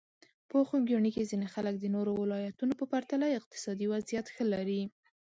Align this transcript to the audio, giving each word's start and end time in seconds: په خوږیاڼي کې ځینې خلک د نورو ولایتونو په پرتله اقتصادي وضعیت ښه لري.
په 0.49 0.57
خوږیاڼي 0.67 1.11
کې 1.15 1.29
ځینې 1.31 1.47
خلک 1.53 1.75
د 1.79 1.85
نورو 1.95 2.11
ولایتونو 2.21 2.73
په 2.79 2.85
پرتله 2.93 3.25
اقتصادي 3.37 3.85
وضعیت 3.93 4.25
ښه 4.35 4.43
لري. 4.53 4.81